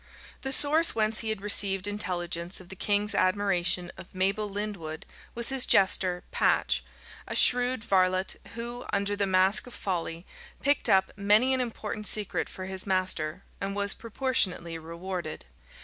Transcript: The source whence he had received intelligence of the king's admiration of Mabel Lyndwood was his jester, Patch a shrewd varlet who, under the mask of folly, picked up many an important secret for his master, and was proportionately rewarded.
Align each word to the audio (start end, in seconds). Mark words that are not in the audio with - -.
The 0.41 0.51
source 0.51 0.95
whence 0.95 1.19
he 1.19 1.29
had 1.29 1.41
received 1.43 1.85
intelligence 1.85 2.59
of 2.59 2.69
the 2.69 2.75
king's 2.75 3.13
admiration 3.13 3.91
of 3.97 4.15
Mabel 4.15 4.49
Lyndwood 4.49 5.05
was 5.35 5.49
his 5.49 5.67
jester, 5.67 6.23
Patch 6.31 6.83
a 7.27 7.35
shrewd 7.35 7.83
varlet 7.83 8.35
who, 8.55 8.83
under 8.91 9.15
the 9.15 9.27
mask 9.27 9.67
of 9.67 9.75
folly, 9.75 10.25
picked 10.59 10.89
up 10.89 11.13
many 11.15 11.53
an 11.53 11.61
important 11.61 12.07
secret 12.07 12.49
for 12.49 12.65
his 12.65 12.87
master, 12.87 13.43
and 13.61 13.75
was 13.75 13.93
proportionately 13.93 14.75
rewarded. 14.79 15.45